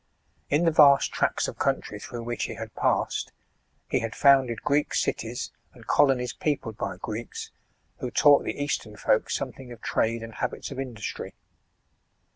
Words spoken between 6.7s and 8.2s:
by Greeks, who